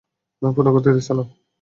[0.41, 1.25] পূর্ণ গতিতে চালাও!